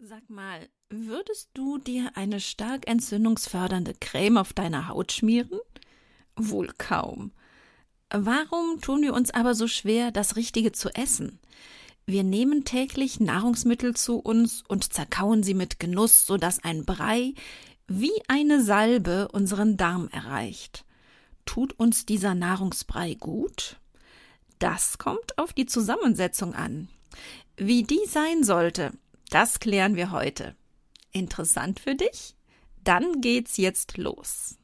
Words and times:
Sag 0.00 0.30
mal, 0.30 0.68
würdest 0.90 1.50
du 1.54 1.78
dir 1.78 2.12
eine 2.14 2.38
stark 2.38 2.86
entzündungsfördernde 2.86 3.94
Creme 4.00 4.36
auf 4.36 4.52
deine 4.52 4.86
Haut 4.86 5.10
schmieren? 5.10 5.58
Wohl 6.36 6.72
kaum. 6.78 7.32
Warum 8.08 8.80
tun 8.80 9.02
wir 9.02 9.12
uns 9.12 9.32
aber 9.32 9.56
so 9.56 9.66
schwer, 9.66 10.12
das 10.12 10.36
Richtige 10.36 10.70
zu 10.70 10.90
essen? 10.94 11.40
Wir 12.06 12.22
nehmen 12.22 12.64
täglich 12.64 13.18
Nahrungsmittel 13.18 13.96
zu 13.96 14.20
uns 14.20 14.62
und 14.68 14.92
zerkauen 14.92 15.42
sie 15.42 15.54
mit 15.54 15.80
Genuss, 15.80 16.26
so 16.26 16.36
dass 16.36 16.62
ein 16.62 16.84
Brei 16.84 17.34
wie 17.88 18.14
eine 18.28 18.62
Salbe 18.62 19.26
unseren 19.32 19.76
Darm 19.76 20.08
erreicht. 20.12 20.84
Tut 21.44 21.72
uns 21.72 22.06
dieser 22.06 22.36
Nahrungsbrei 22.36 23.14
gut? 23.14 23.80
Das 24.60 24.98
kommt 24.98 25.36
auf 25.38 25.52
die 25.52 25.66
Zusammensetzung 25.66 26.54
an. 26.54 26.88
Wie 27.56 27.82
die 27.82 28.06
sein 28.06 28.44
sollte, 28.44 28.92
das 29.30 29.60
klären 29.60 29.96
wir 29.96 30.10
heute. 30.10 30.56
Interessant 31.12 31.80
für 31.80 31.94
dich? 31.94 32.34
Dann 32.84 33.20
geht's 33.20 33.56
jetzt 33.56 33.96
los. 33.96 34.56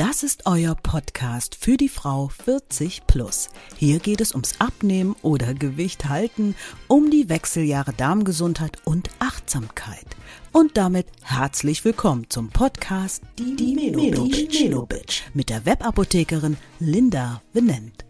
Das 0.00 0.22
ist 0.22 0.46
euer 0.46 0.76
Podcast 0.76 1.54
für 1.54 1.76
die 1.76 1.90
Frau 1.90 2.28
40 2.28 3.06
plus. 3.06 3.50
Hier 3.76 3.98
geht 3.98 4.22
es 4.22 4.32
ums 4.32 4.58
Abnehmen 4.58 5.14
oder 5.20 5.52
Gewicht 5.52 6.08
halten, 6.08 6.54
um 6.88 7.10
die 7.10 7.28
Wechseljahre 7.28 7.92
Darmgesundheit 7.92 8.78
und 8.86 9.10
Achtsamkeit. 9.18 10.06
Und 10.52 10.78
damit 10.78 11.06
herzlich 11.22 11.84
willkommen 11.84 12.24
zum 12.30 12.48
Podcast 12.48 13.22
Die, 13.38 13.54
die 13.54 13.74
Menobitch 13.74 14.62
Meno 14.62 14.88
mit 15.34 15.50
der 15.50 15.66
Webapothekerin 15.66 16.56
Linda 16.78 17.42
Venent. 17.52 18.06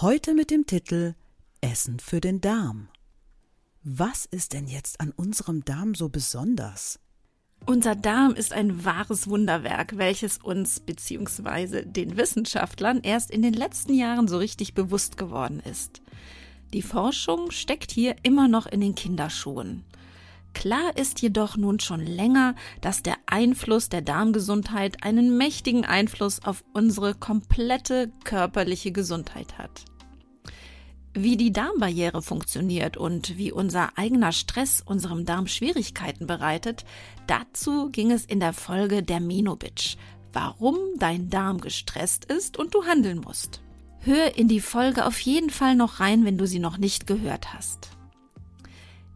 Heute 0.00 0.34
mit 0.34 0.52
dem 0.52 0.66
Titel 0.66 1.16
Essen 1.60 1.98
für 1.98 2.20
den 2.20 2.40
Darm. 2.40 2.88
Was 3.82 4.26
ist 4.26 4.52
denn 4.52 4.66
jetzt 4.68 5.00
an 5.00 5.12
unserem 5.12 5.64
Darm 5.64 5.94
so 5.94 6.08
besonders? 6.08 7.00
Unser 7.66 7.96
Darm 7.96 8.34
ist 8.34 8.52
ein 8.52 8.84
wahres 8.84 9.28
Wunderwerk, 9.28 9.98
welches 9.98 10.38
uns 10.38 10.80
bzw. 10.80 11.84
den 11.84 12.16
Wissenschaftlern 12.16 13.00
erst 13.02 13.30
in 13.30 13.42
den 13.42 13.54
letzten 13.54 13.94
Jahren 13.94 14.28
so 14.28 14.38
richtig 14.38 14.74
bewusst 14.74 15.16
geworden 15.16 15.60
ist. 15.60 16.00
Die 16.72 16.82
Forschung 16.82 17.50
steckt 17.50 17.90
hier 17.90 18.14
immer 18.22 18.46
noch 18.46 18.66
in 18.66 18.80
den 18.80 18.94
Kinderschuhen. 18.94 19.84
Klar 20.54 20.96
ist 20.96 21.20
jedoch 21.20 21.56
nun 21.56 21.80
schon 21.80 22.04
länger, 22.04 22.54
dass 22.80 23.02
der 23.02 23.16
Einfluss 23.26 23.88
der 23.88 24.02
Darmgesundheit 24.02 25.02
einen 25.02 25.36
mächtigen 25.36 25.84
Einfluss 25.84 26.44
auf 26.44 26.64
unsere 26.72 27.14
komplette 27.14 28.12
körperliche 28.24 28.92
Gesundheit 28.92 29.58
hat 29.58 29.84
wie 31.22 31.36
die 31.36 31.52
Darmbarriere 31.52 32.22
funktioniert 32.22 32.96
und 32.96 33.36
wie 33.36 33.52
unser 33.52 33.96
eigener 33.96 34.32
Stress 34.32 34.82
unserem 34.84 35.24
Darm 35.24 35.46
Schwierigkeiten 35.46 36.26
bereitet, 36.26 36.84
dazu 37.26 37.90
ging 37.90 38.10
es 38.10 38.24
in 38.24 38.40
der 38.40 38.52
Folge 38.52 39.02
der 39.02 39.20
Menobitch, 39.20 39.96
warum 40.32 40.76
dein 40.98 41.30
Darm 41.30 41.60
gestresst 41.60 42.24
ist 42.24 42.56
und 42.56 42.74
du 42.74 42.84
handeln 42.84 43.20
musst. 43.20 43.60
Hör 44.00 44.36
in 44.36 44.48
die 44.48 44.60
Folge 44.60 45.06
auf 45.06 45.18
jeden 45.20 45.50
Fall 45.50 45.74
noch 45.74 46.00
rein, 46.00 46.24
wenn 46.24 46.38
du 46.38 46.46
sie 46.46 46.60
noch 46.60 46.78
nicht 46.78 47.06
gehört 47.06 47.52
hast. 47.52 47.90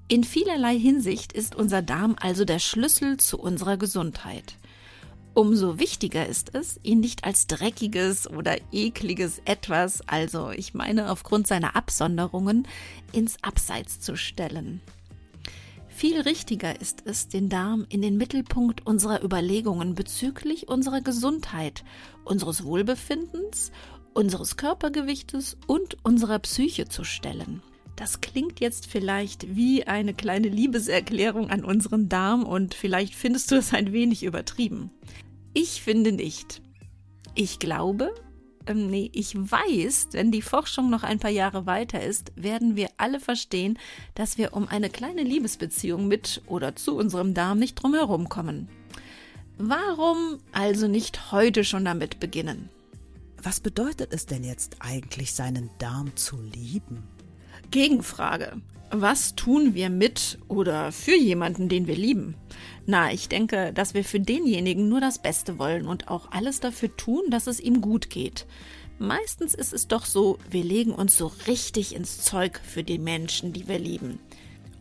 In 0.09 0.25
vielerlei 0.25 0.79
Hinsicht 0.79 1.33
ist 1.33 1.55
unser 1.55 1.81
Darm 1.81 2.17
also 2.21 2.45
der 2.45 2.59
Schlüssel 2.59 3.17
zu 3.17 3.39
unserer 3.39 3.77
Gesundheit. 3.77 4.57
Umso 5.35 5.79
wichtiger 5.79 6.27
ist 6.27 6.55
es, 6.55 6.79
ihn 6.83 7.01
nicht 7.01 7.25
als 7.25 7.47
dreckiges 7.47 8.29
oder 8.29 8.59
ekliges 8.71 9.41
etwas, 9.47 10.07
also 10.07 10.51
ich 10.51 10.75
meine 10.75 11.11
aufgrund 11.11 11.47
seiner 11.47 11.75
Absonderungen, 11.75 12.69
ins 13.13 13.37
Abseits 13.43 13.99
zu 14.01 14.15
stellen. 14.17 14.83
Viel 15.89 16.21
richtiger 16.21 16.81
ist 16.81 17.05
es, 17.07 17.29
den 17.29 17.49
Darm 17.49 17.87
in 17.89 18.03
den 18.03 18.19
Mittelpunkt 18.19 18.87
unserer 18.87 19.25
Überlegungen 19.25 19.95
bezüglich 19.95 20.69
unserer 20.69 21.01
Gesundheit, 21.01 21.83
unseres 22.25 22.65
Wohlbefindens, 22.65 23.73
unseres 24.13 24.59
Körpergewichtes 24.59 25.57
und 25.67 25.97
unserer 26.05 26.41
Psyche 26.41 26.89
zu 26.89 27.05
stellen. 27.05 27.63
Das 27.97 28.21
klingt 28.21 28.61
jetzt 28.61 28.87
vielleicht 28.87 29.55
wie 29.55 29.87
eine 29.87 30.15
kleine 30.15 30.49
Liebeserklärung 30.49 31.51
an 31.51 31.65
unseren 31.65 32.09
Darm 32.09 32.45
und 32.45 32.75
vielleicht 32.75 33.15
findest 33.15 33.51
du 33.51 33.57
es 33.57 33.75
ein 33.75 33.93
wenig 33.93 34.23
übertrieben. 34.25 34.91
Ich 35.53 35.83
finde 35.83 36.13
nicht. 36.13 36.63
Ich 37.35 37.59
glaube, 37.59 38.15
ähm, 38.67 38.89
nee, 38.89 39.11
ich 39.13 39.35
weiß, 39.37 40.09
wenn 40.13 40.31
die 40.31 40.43
Forschung 40.43 40.91
noch 40.91 41.03
ein 41.03 41.19
paar 41.19 41.31
Jahre 41.31 41.67
weiter 41.67 42.03
ist, 42.03 42.33
werden 42.37 42.77
wir 42.77 42.89
alle 42.97 43.21
verstehen, 43.21 43.79
dass 44.15 44.39
wir 44.39 44.55
um 44.55 44.69
eine 44.69 44.91
kleine 44.91 45.23
Liebesbeziehung 45.23 46.09
mit 46.09 46.43
oder 46.47 46.77
zu 46.77 46.97
unserem 46.97 47.35
Darm 47.35 47.59
nicht 47.59 47.75
drumherum 47.75 48.29
kommen. 48.29 48.69
Warum 49.59 50.39
also 50.53 50.89
nicht 50.89 51.33
heute 51.33 51.65
schon 51.65 51.85
damit 51.85 52.21
beginnen? 52.21 52.69
Was 53.43 53.61
bedeutet 53.61 54.13
es 54.13 54.27
denn 54.27 54.45
jetzt 54.45 54.77
eigentlich, 54.81 55.35
seinen 55.35 55.71
Darm 55.79 56.15
zu 56.17 56.41
lieben? 56.41 57.03
Gegenfrage. 57.73 58.53
Was 58.91 59.35
tun 59.35 59.75
wir 59.75 59.89
mit 59.89 60.39
oder 60.49 60.93
für 60.93 61.17
jemanden, 61.17 61.71
den 61.71 61.87
wir 61.87 61.97
lieben? 61.97 62.37
Na, 62.87 63.11
ich 63.11 63.29
denke, 63.29 63.73
dass 63.73 63.95
wir 63.95 64.05
für 64.05 64.21
denjenigen 64.21 64.89
nur 64.89 65.01
das 65.01 65.21
Beste 65.21 65.59
wollen 65.59 65.87
und 65.87 66.09
auch 66.09 66.31
alles 66.31 66.61
dafür 66.61 66.95
tun, 66.97 67.23
dass 67.31 67.47
es 67.47 67.59
ihm 67.59 67.81
gut 67.81 68.11
geht. 68.11 68.47
Meistens 68.99 69.55
ist 69.55 69.73
es 69.73 69.89
doch 69.89 70.05
so, 70.05 70.39
wir 70.51 70.63
legen 70.63 70.93
uns 70.93 71.17
so 71.17 71.33
richtig 71.47 71.95
ins 71.95 72.23
Zeug 72.23 72.61
für 72.63 72.85
die 72.85 72.99
Menschen, 72.99 73.55
die 73.55 73.67
wir 73.67 73.79
lieben. 73.79 74.21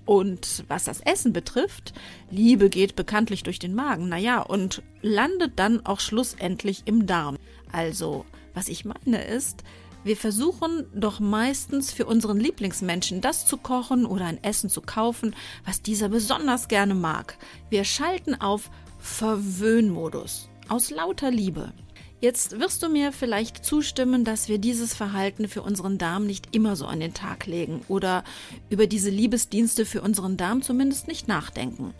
Und 0.05 0.65
was 0.67 0.83
das 0.83 0.99
Essen 0.99 1.31
betrifft, 1.31 1.93
Liebe 2.29 2.69
geht 2.69 2.97
bekanntlich 2.97 3.43
durch 3.43 3.59
den 3.59 3.73
Magen, 3.73 4.09
naja, 4.09 4.41
und 4.41 4.83
landet 5.01 5.53
dann 5.55 5.85
auch 5.85 6.01
schlussendlich 6.01 6.83
im 6.85 7.07
Darm. 7.07 7.37
Also, 7.71 8.25
was 8.53 8.67
ich 8.67 8.83
meine 8.83 9.23
ist, 9.23 9.63
wir 10.03 10.17
versuchen 10.17 10.87
doch 10.93 11.19
meistens 11.19 11.91
für 11.91 12.05
unseren 12.05 12.39
Lieblingsmenschen 12.39 13.21
das 13.21 13.45
zu 13.45 13.57
kochen 13.57 14.05
oder 14.05 14.25
ein 14.25 14.43
Essen 14.43 14.69
zu 14.69 14.81
kaufen, 14.81 15.35
was 15.65 15.81
dieser 15.81 16.09
besonders 16.09 16.67
gerne 16.67 16.95
mag. 16.95 17.37
Wir 17.69 17.83
schalten 17.83 18.35
auf 18.35 18.71
Verwöhnmodus 18.99 20.49
aus 20.69 20.89
lauter 20.89 21.31
Liebe. 21.31 21.73
Jetzt 22.19 22.59
wirst 22.59 22.83
du 22.83 22.89
mir 22.89 23.11
vielleicht 23.11 23.65
zustimmen, 23.65 24.23
dass 24.23 24.47
wir 24.47 24.59
dieses 24.59 24.93
Verhalten 24.93 25.47
für 25.47 25.63
unseren 25.63 25.97
Darm 25.97 26.27
nicht 26.27 26.55
immer 26.55 26.75
so 26.75 26.85
an 26.85 26.99
den 26.99 27.15
Tag 27.15 27.47
legen 27.47 27.81
oder 27.87 28.23
über 28.69 28.85
diese 28.85 29.09
Liebesdienste 29.09 29.87
für 29.87 30.01
unseren 30.01 30.37
Darm 30.37 30.61
zumindest 30.61 31.07
nicht 31.07 31.27
nachdenken. 31.27 31.95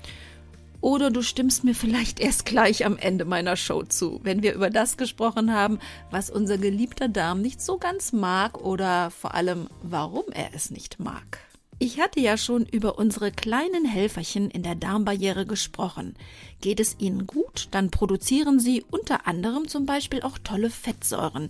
Oder 0.81 1.11
du 1.11 1.21
stimmst 1.21 1.63
mir 1.63 1.75
vielleicht 1.75 2.19
erst 2.19 2.45
gleich 2.45 2.85
am 2.85 2.97
Ende 2.97 3.23
meiner 3.23 3.55
Show 3.55 3.83
zu, 3.83 4.19
wenn 4.23 4.41
wir 4.41 4.55
über 4.55 4.71
das 4.71 4.97
gesprochen 4.97 5.53
haben, 5.53 5.77
was 6.09 6.31
unser 6.31 6.57
geliebter 6.57 7.07
Darm 7.07 7.41
nicht 7.41 7.61
so 7.61 7.77
ganz 7.77 8.11
mag 8.11 8.59
oder 8.59 9.11
vor 9.11 9.35
allem, 9.35 9.69
warum 9.83 10.25
er 10.31 10.49
es 10.55 10.71
nicht 10.71 10.99
mag. 10.99 11.39
Ich 11.77 11.99
hatte 11.99 12.19
ja 12.19 12.37
schon 12.37 12.65
über 12.65 12.99
unsere 12.99 13.31
kleinen 13.31 13.85
Helferchen 13.85 14.51
in 14.51 14.61
der 14.61 14.75
Darmbarriere 14.75 15.47
gesprochen. 15.47 16.15
Geht 16.61 16.79
es 16.79 16.95
ihnen 16.99 17.25
gut, 17.25 17.69
dann 17.71 17.89
produzieren 17.89 18.59
sie 18.59 18.83
unter 18.91 19.25
anderem 19.27 19.67
zum 19.67 19.87
Beispiel 19.87 20.21
auch 20.21 20.37
tolle 20.37 20.69
Fettsäuren 20.69 21.49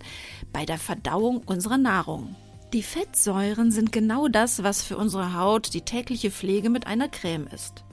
bei 0.53 0.66
der 0.66 0.78
Verdauung 0.78 1.40
unserer 1.46 1.78
Nahrung. 1.78 2.36
Die 2.72 2.84
Fettsäuren 2.84 3.72
sind 3.72 3.91
genau 3.91 4.30
das, 4.30 4.64
was 4.64 4.81
für 4.81 4.96
unsere 4.96 5.34
Haut 5.34 5.74
die 5.74 5.81
tägliche 5.81 6.31
Pflege 6.31 6.70
mit 6.70 6.88
einer 6.88 7.09
Creme 7.09 7.47
ist. 7.47 7.84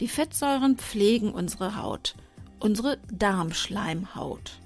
Die 0.00 0.08
Fettsäuren 0.08 0.76
pflegen 0.76 1.32
unsere 1.32 1.76
Haut, 1.80 2.16
unsere 2.60 2.98
Darmschleimhaut. 3.10 4.58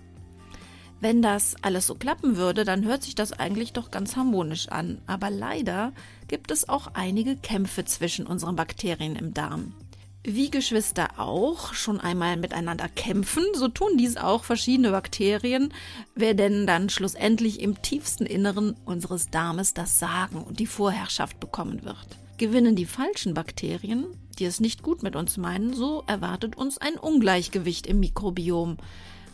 Wenn 1.00 1.22
das 1.22 1.56
alles 1.62 1.86
so 1.86 1.94
klappen 1.94 2.36
würde, 2.36 2.64
dann 2.64 2.84
hört 2.84 3.04
sich 3.04 3.14
das 3.14 3.32
eigentlich 3.32 3.72
doch 3.72 3.90
ganz 3.90 4.16
harmonisch 4.16 4.68
an. 4.68 5.00
Aber 5.06 5.30
leider 5.30 5.92
gibt 6.28 6.50
es 6.50 6.68
auch 6.68 6.88
einige 6.94 7.36
Kämpfe 7.36 7.84
zwischen 7.84 8.26
unseren 8.26 8.56
Bakterien 8.56 9.16
im 9.16 9.32
Darm. 9.32 9.72
Wie 10.22 10.50
Geschwister 10.50 11.08
auch 11.16 11.72
schon 11.72 11.98
einmal 11.98 12.36
miteinander 12.36 12.88
kämpfen, 12.88 13.44
so 13.54 13.68
tun 13.68 13.96
dies 13.96 14.18
auch 14.18 14.44
verschiedene 14.44 14.90
Bakterien, 14.90 15.72
wer 16.14 16.34
denn 16.34 16.66
dann 16.66 16.90
schlussendlich 16.90 17.60
im 17.60 17.80
tiefsten 17.80 18.26
Inneren 18.26 18.76
unseres 18.84 19.30
Darmes 19.30 19.72
das 19.72 19.98
Sagen 19.98 20.42
und 20.42 20.60
die 20.60 20.66
Vorherrschaft 20.66 21.40
bekommen 21.40 21.84
wird. 21.84 22.18
Gewinnen 22.40 22.74
die 22.74 22.86
falschen 22.86 23.34
Bakterien, 23.34 24.06
die 24.38 24.46
es 24.46 24.60
nicht 24.60 24.82
gut 24.82 25.02
mit 25.02 25.14
uns 25.14 25.36
meinen, 25.36 25.74
so 25.74 26.04
erwartet 26.06 26.56
uns 26.56 26.78
ein 26.78 26.94
Ungleichgewicht 26.94 27.86
im 27.86 28.00
Mikrobiom, 28.00 28.78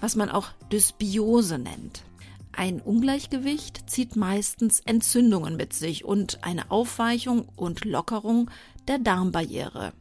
was 0.01 0.17
man 0.17 0.29
auch 0.29 0.49
Dysbiose 0.73 1.57
nennt. 1.57 2.03
Ein 2.51 2.81
Ungleichgewicht 2.81 3.89
zieht 3.89 4.17
meistens 4.17 4.81
Entzündungen 4.81 5.55
mit 5.55 5.73
sich 5.73 6.05
und 6.05 6.43
eine 6.43 6.73
Aufweichung 6.73 7.49
und 7.55 7.85
Lockerung 7.85 8.51
der 8.89 8.99
Darmbarriere. 8.99 9.93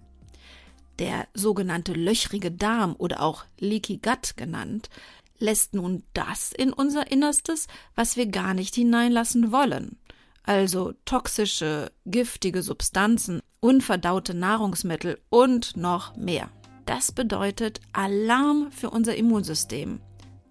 Der 0.98 1.28
sogenannte 1.36 1.94
löchrige 1.94 2.50
Darm 2.50 2.96
oder 2.98 3.22
auch 3.22 3.46
Leaky 3.60 3.98
Gut 3.98 4.36
genannt, 4.36 4.90
lässt 5.38 5.75
nun 5.75 6.02
das 6.13 6.52
in 6.52 6.74
unser 6.74 7.12
Innerstes, 7.12 7.68
was 7.94 8.18
wir 8.18 8.25
gar 8.25 8.56
nicht 8.56 8.74
hineinlassen 8.74 9.52
wollen. 9.52 10.00
Also 10.45 10.94
toxische, 11.06 11.92
giftige 12.06 12.62
Substanzen, 12.62 13.42
unverdaute 13.59 14.36
Nahrungsmittel 14.36 15.19
und 15.30 15.75
noch 15.75 16.15
mehr. 16.15 16.50
Das 16.86 17.12
bedeutet 17.12 17.81
Alarm 17.94 18.71
für 18.71 18.92
unser 18.92 19.15
Immunsystem. 19.15 20.01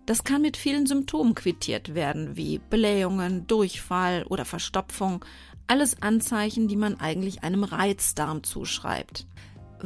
Das 0.07 0.25
kann 0.25 0.43
mit 0.43 0.57
vielen 0.57 0.87
Symptomen 0.87 1.35
quittiert 1.35 1.95
werden, 1.95 2.37
wie 2.37 2.59
Blähungen, 2.59 3.47
Durchfall 3.47 4.25
oder 4.25 4.45
Verstopfung, 4.45 5.25
alles 5.67 6.03
Anzeichen, 6.03 6.69
die 6.69 6.77
man 6.77 7.01
eigentlich 7.01 7.43
einem 7.43 7.65
Reizdarm 7.65 8.43
zuschreibt. 8.43 9.27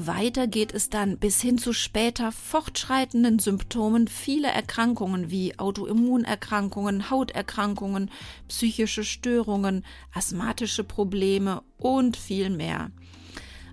Weiter 0.07 0.47
geht 0.47 0.73
es 0.73 0.91
dann 0.91 1.19
bis 1.19 1.41
hin 1.41 1.59
zu 1.59 1.73
später 1.73 2.31
fortschreitenden 2.31 3.41
Symptomen 3.41 4.07
vieler 4.07 4.51
Erkrankungen 4.51 5.31
wie 5.31 5.59
Autoimmunerkrankungen, 5.59 7.11
Hauterkrankungen, 7.11 8.09
psychische 8.47 9.03
Störungen, 9.03 9.85
asthmatische 10.15 10.85
Probleme 10.85 11.63
und 11.79 12.17
viel 12.17 12.49
mehr. 12.49 12.93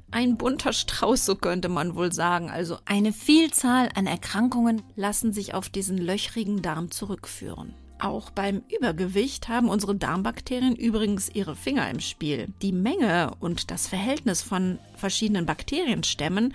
Ein 0.09 0.35
bunter 0.37 0.73
Strauß, 0.73 1.25
so 1.25 1.35
könnte 1.35 1.69
man 1.69 1.95
wohl 1.95 2.11
sagen. 2.11 2.49
Also 2.49 2.79
eine 2.85 3.13
Vielzahl 3.13 3.89
an 3.93 4.07
Erkrankungen 4.07 4.81
lassen 4.95 5.31
sich 5.31 5.53
auf 5.53 5.69
diesen 5.69 5.99
löchrigen 5.99 6.63
Darm 6.63 6.89
zurückführen. 6.89 7.75
Auch 7.97 8.29
beim 8.29 8.61
Übergewicht 8.75 9.47
haben 9.47 9.69
unsere 9.69 9.95
Darmbakterien 9.95 10.75
übrigens 10.75 11.29
ihre 11.33 11.55
Finger 11.55 11.89
im 11.89 12.01
Spiel. 12.01 12.47
Die 12.61 12.73
Menge 12.73 13.31
und 13.39 13.71
das 13.71 13.87
Verhältnis 13.87 14.41
von 14.41 14.79
verschiedenen 14.95 15.45
Bakterienstämmen 15.45 16.53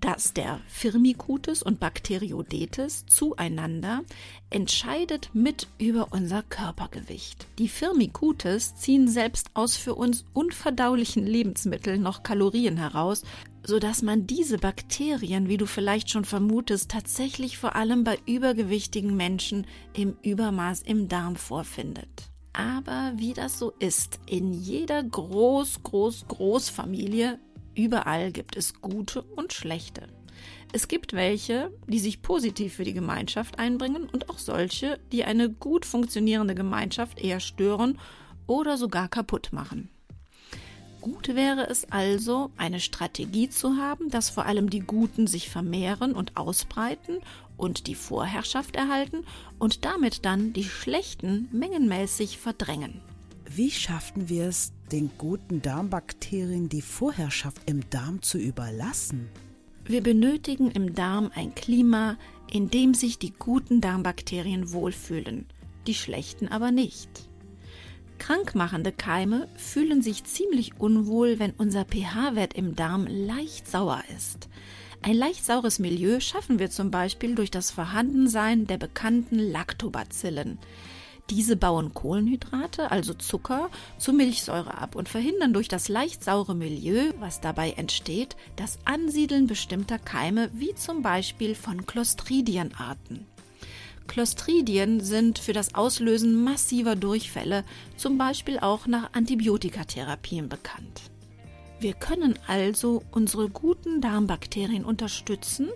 dass 0.00 0.32
der 0.32 0.60
Firmicutes 0.68 1.62
und 1.62 1.80
Bacteroidetes 1.80 3.06
zueinander 3.06 4.02
entscheidet 4.50 5.30
mit 5.34 5.68
über 5.78 6.08
unser 6.12 6.42
Körpergewicht. 6.42 7.46
Die 7.58 7.68
Firmicutes 7.68 8.76
ziehen 8.76 9.08
selbst 9.08 9.50
aus 9.54 9.76
für 9.76 9.94
uns 9.94 10.24
unverdaulichen 10.32 11.26
Lebensmitteln 11.26 12.00
noch 12.00 12.22
Kalorien 12.22 12.76
heraus, 12.76 13.22
sodass 13.66 14.02
man 14.02 14.26
diese 14.26 14.58
Bakterien, 14.58 15.48
wie 15.48 15.56
du 15.56 15.66
vielleicht 15.66 16.10
schon 16.10 16.24
vermutest, 16.24 16.90
tatsächlich 16.90 17.58
vor 17.58 17.74
allem 17.74 18.04
bei 18.04 18.18
übergewichtigen 18.26 19.16
Menschen 19.16 19.66
im 19.94 20.16
Übermaß 20.22 20.82
im 20.82 21.08
Darm 21.08 21.36
vorfindet. 21.36 22.30
Aber 22.52 23.12
wie 23.16 23.34
das 23.34 23.58
so 23.58 23.72
ist, 23.78 24.18
in 24.26 24.52
jeder 24.52 25.02
Groß, 25.04 25.82
Groß, 25.84 26.26
Großfamilie 26.26 27.38
Überall 27.78 28.32
gibt 28.32 28.56
es 28.56 28.80
gute 28.80 29.22
und 29.22 29.52
schlechte. 29.52 30.08
Es 30.72 30.88
gibt 30.88 31.12
welche, 31.12 31.70
die 31.86 32.00
sich 32.00 32.22
positiv 32.22 32.74
für 32.74 32.82
die 32.82 32.92
Gemeinschaft 32.92 33.60
einbringen 33.60 34.08
und 34.12 34.28
auch 34.28 34.38
solche, 34.38 34.98
die 35.12 35.22
eine 35.22 35.48
gut 35.48 35.86
funktionierende 35.86 36.56
Gemeinschaft 36.56 37.20
eher 37.20 37.38
stören 37.38 38.00
oder 38.48 38.76
sogar 38.76 39.06
kaputt 39.06 39.50
machen. 39.52 39.90
Gut 41.00 41.28
wäre 41.28 41.68
es 41.68 41.84
also, 41.92 42.50
eine 42.56 42.80
Strategie 42.80 43.48
zu 43.48 43.76
haben, 43.76 44.10
dass 44.10 44.28
vor 44.28 44.46
allem 44.46 44.70
die 44.70 44.80
Guten 44.80 45.28
sich 45.28 45.48
vermehren 45.48 46.14
und 46.14 46.36
ausbreiten 46.36 47.18
und 47.56 47.86
die 47.86 47.94
Vorherrschaft 47.94 48.74
erhalten 48.74 49.24
und 49.60 49.84
damit 49.84 50.24
dann 50.24 50.52
die 50.52 50.64
Schlechten 50.64 51.48
mengenmäßig 51.52 52.38
verdrängen. 52.38 53.00
Wie 53.48 53.70
schaffen 53.70 54.28
wir 54.28 54.46
es, 54.46 54.72
den 54.88 55.10
guten 55.18 55.62
Darmbakterien 55.62 56.68
die 56.68 56.82
Vorherrschaft 56.82 57.62
im 57.66 57.88
Darm 57.90 58.22
zu 58.22 58.38
überlassen? 58.38 59.28
Wir 59.84 60.02
benötigen 60.02 60.70
im 60.70 60.94
Darm 60.94 61.30
ein 61.34 61.54
Klima, 61.54 62.18
in 62.50 62.70
dem 62.70 62.94
sich 62.94 63.18
die 63.18 63.32
guten 63.32 63.80
Darmbakterien 63.80 64.72
wohlfühlen, 64.72 65.46
die 65.86 65.94
schlechten 65.94 66.48
aber 66.48 66.70
nicht. 66.70 67.08
Krankmachende 68.18 68.92
Keime 68.92 69.48
fühlen 69.56 70.02
sich 70.02 70.24
ziemlich 70.24 70.78
unwohl, 70.78 71.38
wenn 71.38 71.52
unser 71.52 71.84
pH-Wert 71.84 72.54
im 72.54 72.74
Darm 72.76 73.06
leicht 73.06 73.68
sauer 73.68 74.02
ist. 74.16 74.48
Ein 75.02 75.14
leicht 75.14 75.44
saures 75.44 75.78
Milieu 75.78 76.18
schaffen 76.20 76.58
wir 76.58 76.70
zum 76.70 76.90
Beispiel 76.90 77.34
durch 77.34 77.50
das 77.50 77.70
Vorhandensein 77.70 78.66
der 78.66 78.78
bekannten 78.78 79.38
Lactobacillen. 79.38 80.58
Diese 81.30 81.56
bauen 81.56 81.92
Kohlenhydrate, 81.92 82.90
also 82.90 83.12
Zucker, 83.12 83.70
zu 83.98 84.14
Milchsäure 84.14 84.78
ab 84.78 84.94
und 84.94 85.10
verhindern 85.10 85.52
durch 85.52 85.68
das 85.68 85.88
leicht 85.88 86.24
saure 86.24 86.54
Milieu, 86.54 87.12
was 87.20 87.40
dabei 87.40 87.72
entsteht, 87.72 88.36
das 88.56 88.78
Ansiedeln 88.86 89.46
bestimmter 89.46 89.98
Keime, 89.98 90.50
wie 90.54 90.74
zum 90.74 91.02
Beispiel 91.02 91.54
von 91.54 91.84
Clostridienarten. 91.84 93.26
Clostridien 94.06 95.00
sind 95.00 95.38
für 95.38 95.52
das 95.52 95.74
Auslösen 95.74 96.42
massiver 96.42 96.96
Durchfälle, 96.96 97.62
zum 97.96 98.16
Beispiel 98.16 98.58
auch 98.58 98.86
nach 98.86 99.12
Antibiotikatherapien 99.12 100.48
bekannt. 100.48 101.02
Wir 101.78 101.92
können 101.92 102.38
also 102.46 103.02
unsere 103.12 103.50
guten 103.50 104.00
Darmbakterien 104.00 104.84
unterstützen, 104.84 105.68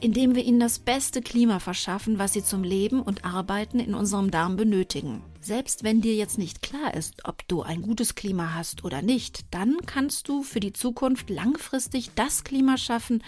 indem 0.00 0.34
wir 0.34 0.44
ihnen 0.44 0.60
das 0.60 0.78
beste 0.78 1.22
Klima 1.22 1.58
verschaffen, 1.58 2.18
was 2.18 2.32
sie 2.32 2.42
zum 2.42 2.64
Leben 2.64 3.02
und 3.02 3.24
Arbeiten 3.24 3.80
in 3.80 3.94
unserem 3.94 4.30
Darm 4.30 4.56
benötigen. 4.56 5.22
Selbst 5.40 5.84
wenn 5.84 6.00
dir 6.00 6.14
jetzt 6.14 6.38
nicht 6.38 6.62
klar 6.62 6.94
ist, 6.94 7.26
ob 7.26 7.46
du 7.48 7.62
ein 7.62 7.82
gutes 7.82 8.14
Klima 8.14 8.54
hast 8.54 8.84
oder 8.84 9.02
nicht, 9.02 9.44
dann 9.50 9.76
kannst 9.86 10.28
du 10.28 10.42
für 10.42 10.60
die 10.60 10.72
Zukunft 10.72 11.30
langfristig 11.30 12.10
das 12.14 12.44
Klima 12.44 12.76
schaffen, 12.76 13.22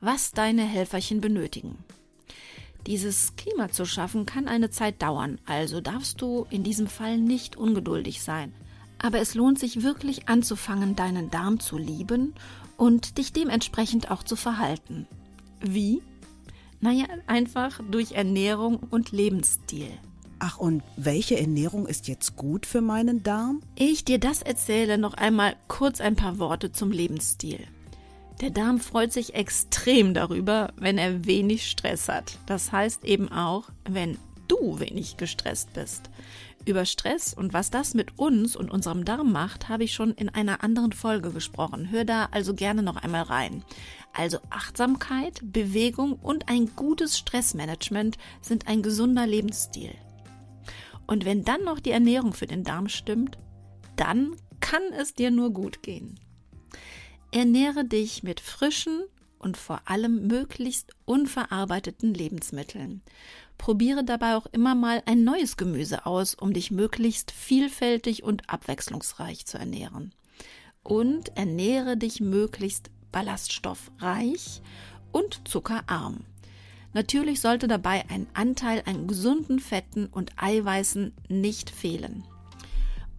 was 0.00 0.32
deine 0.32 0.64
Helferchen 0.64 1.20
benötigen. 1.20 1.78
Dieses 2.86 3.34
Klima 3.36 3.70
zu 3.70 3.86
schaffen 3.86 4.26
kann 4.26 4.46
eine 4.46 4.68
Zeit 4.68 5.00
dauern, 5.00 5.40
also 5.46 5.80
darfst 5.80 6.20
du 6.20 6.46
in 6.50 6.62
diesem 6.62 6.86
Fall 6.86 7.16
nicht 7.16 7.56
ungeduldig 7.56 8.22
sein. 8.22 8.52
Aber 8.98 9.20
es 9.20 9.34
lohnt 9.34 9.58
sich 9.58 9.82
wirklich 9.82 10.28
anzufangen, 10.28 10.94
deinen 10.94 11.30
Darm 11.30 11.60
zu 11.60 11.78
lieben 11.78 12.34
und 12.76 13.16
dich 13.16 13.32
dementsprechend 13.32 14.10
auch 14.10 14.22
zu 14.22 14.36
verhalten. 14.36 15.06
Wie? 15.60 16.02
Naja, 16.84 17.06
einfach 17.26 17.80
durch 17.90 18.12
Ernährung 18.12 18.78
und 18.90 19.10
Lebensstil. 19.10 19.88
Ach, 20.38 20.58
und 20.58 20.82
welche 20.98 21.40
Ernährung 21.40 21.86
ist 21.86 22.08
jetzt 22.08 22.36
gut 22.36 22.66
für 22.66 22.82
meinen 22.82 23.22
Darm? 23.22 23.62
Ich 23.74 24.04
dir 24.04 24.18
das 24.18 24.42
erzähle, 24.42 24.98
noch 24.98 25.14
einmal 25.14 25.56
kurz 25.66 26.02
ein 26.02 26.14
paar 26.14 26.38
Worte 26.38 26.72
zum 26.72 26.92
Lebensstil. 26.92 27.60
Der 28.42 28.50
Darm 28.50 28.80
freut 28.80 29.14
sich 29.14 29.32
extrem 29.32 30.12
darüber, 30.12 30.74
wenn 30.76 30.98
er 30.98 31.24
wenig 31.24 31.70
Stress 31.70 32.10
hat. 32.10 32.38
Das 32.44 32.70
heißt 32.70 33.06
eben 33.06 33.32
auch, 33.32 33.70
wenn 33.88 34.18
du 34.46 34.78
wenig 34.78 35.16
gestresst 35.16 35.72
bist. 35.72 36.10
Über 36.66 36.84
Stress 36.84 37.32
und 37.32 37.54
was 37.54 37.70
das 37.70 37.94
mit 37.94 38.18
uns 38.18 38.56
und 38.56 38.70
unserem 38.70 39.06
Darm 39.06 39.32
macht, 39.32 39.70
habe 39.70 39.84
ich 39.84 39.94
schon 39.94 40.12
in 40.12 40.28
einer 40.28 40.62
anderen 40.62 40.92
Folge 40.92 41.30
gesprochen. 41.30 41.90
Hör 41.90 42.04
da 42.04 42.28
also 42.30 42.52
gerne 42.52 42.82
noch 42.82 42.96
einmal 42.96 43.22
rein. 43.22 43.62
Also 44.14 44.38
Achtsamkeit, 44.48 45.40
Bewegung 45.42 46.12
und 46.12 46.48
ein 46.48 46.74
gutes 46.76 47.18
Stressmanagement 47.18 48.16
sind 48.40 48.68
ein 48.68 48.80
gesunder 48.80 49.26
Lebensstil. 49.26 49.92
Und 51.06 51.24
wenn 51.24 51.44
dann 51.44 51.64
noch 51.64 51.80
die 51.80 51.90
Ernährung 51.90 52.32
für 52.32 52.46
den 52.46 52.62
Darm 52.62 52.88
stimmt, 52.88 53.38
dann 53.96 54.36
kann 54.60 54.82
es 54.96 55.14
dir 55.14 55.32
nur 55.32 55.50
gut 55.50 55.82
gehen. 55.82 56.18
Ernähre 57.32 57.84
dich 57.84 58.22
mit 58.22 58.38
frischen 58.38 59.02
und 59.40 59.56
vor 59.56 59.82
allem 59.86 60.28
möglichst 60.28 60.92
unverarbeiteten 61.04 62.14
Lebensmitteln. 62.14 63.02
Probiere 63.58 64.04
dabei 64.04 64.36
auch 64.36 64.46
immer 64.46 64.76
mal 64.76 65.02
ein 65.06 65.24
neues 65.24 65.56
Gemüse 65.56 66.06
aus, 66.06 66.34
um 66.34 66.52
dich 66.52 66.70
möglichst 66.70 67.32
vielfältig 67.32 68.22
und 68.22 68.48
abwechslungsreich 68.48 69.44
zu 69.44 69.58
ernähren. 69.58 70.14
Und 70.84 71.36
ernähre 71.36 71.96
dich 71.96 72.20
möglichst 72.20 72.90
ballaststoffreich 73.14 74.60
und 75.12 75.46
zuckerarm. 75.46 76.24
Natürlich 76.94 77.40
sollte 77.40 77.68
dabei 77.68 78.04
ein 78.10 78.26
Anteil 78.34 78.82
an 78.86 79.06
gesunden 79.06 79.60
Fetten 79.60 80.06
und 80.06 80.32
Eiweißen 80.36 81.14
nicht 81.28 81.70
fehlen. 81.70 82.24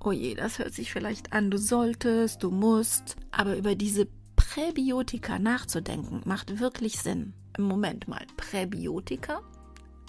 Oh 0.01 0.11
je, 0.11 0.35
das 0.35 0.59
hört 0.59 0.73
sich 0.73 0.91
vielleicht 0.91 1.31
an, 1.31 1.49
du 1.49 1.57
solltest, 1.57 2.43
du 2.43 2.51
musst, 2.51 3.15
aber 3.31 3.55
über 3.55 3.75
diese 3.75 4.07
Präbiotika 4.35 5.39
nachzudenken 5.39 6.21
macht 6.25 6.59
wirklich 6.59 6.99
Sinn. 6.99 7.33
Moment 7.57 8.07
mal, 8.09 8.25
Präbiotika? 8.35 9.41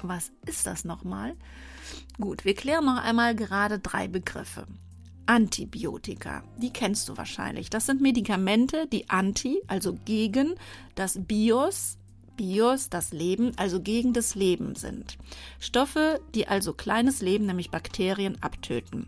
Was 0.03 0.33
ist 0.47 0.67
das 0.67 0.85
nochmal? 0.85 1.37
Gut, 2.21 2.45
wir 2.45 2.55
klären 2.55 2.85
noch 2.85 3.03
einmal 3.03 3.37
gerade 3.37 3.79
drei 3.79 4.09
Begriffe. 4.09 4.67
Antibiotika. 5.27 6.43
Die 6.57 6.71
kennst 6.71 7.09
du 7.09 7.17
wahrscheinlich. 7.17 7.71
Das 7.71 7.87
sind 7.87 8.01
Medikamente, 8.01 8.87
die 8.87 9.11
anti, 9.11 9.61
also 9.67 9.99
gegen 10.05 10.55
das 10.95 11.19
Bios, 11.27 11.99
Bios 12.37 12.89
das 12.91 13.13
Leben, 13.13 13.53
also 13.57 13.81
gegen 13.81 14.13
das 14.13 14.35
Leben 14.35 14.75
sind. 14.75 15.19
Stoffe, 15.59 16.21
die 16.35 16.49
also 16.49 16.73
kleines 16.73 17.23
Leben, 17.23 17.47
nämlich 17.47 17.71
Bakterien, 17.71 18.41
abtöten. 18.43 19.07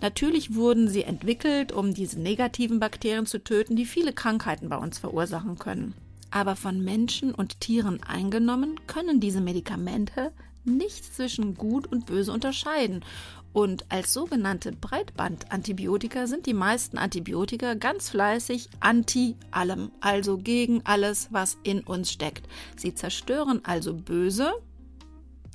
Natürlich 0.00 0.54
wurden 0.54 0.88
sie 0.88 1.02
entwickelt, 1.02 1.72
um 1.72 1.92
diese 1.92 2.18
negativen 2.18 2.80
Bakterien 2.80 3.26
zu 3.26 3.42
töten, 3.42 3.76
die 3.76 3.84
viele 3.84 4.12
Krankheiten 4.12 4.68
bei 4.68 4.76
uns 4.76 4.98
verursachen 4.98 5.58
können. 5.58 5.94
Aber 6.30 6.56
von 6.56 6.82
Menschen 6.82 7.34
und 7.34 7.60
Tieren 7.60 8.02
eingenommen 8.02 8.80
können 8.86 9.20
diese 9.20 9.40
Medikamente 9.40 10.32
nicht 10.64 11.14
zwischen 11.14 11.54
gut 11.54 11.86
und 11.86 12.06
böse 12.06 12.32
unterscheiden. 12.32 13.04
Und 13.52 13.84
als 13.88 14.12
sogenannte 14.12 14.72
Breitbandantibiotika 14.72 16.26
sind 16.26 16.46
die 16.46 16.54
meisten 16.54 16.98
Antibiotika 16.98 17.74
ganz 17.74 18.10
fleißig 18.10 18.68
anti 18.78 19.36
allem, 19.50 19.90
also 20.00 20.38
gegen 20.38 20.82
alles, 20.84 21.28
was 21.32 21.58
in 21.64 21.80
uns 21.80 22.12
steckt. 22.12 22.48
Sie 22.76 22.94
zerstören 22.94 23.60
also 23.64 23.94
böse, 23.94 24.52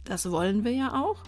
das 0.04 0.30
wollen 0.30 0.66
wir 0.66 0.74
ja 0.74 1.02
auch, 1.02 1.24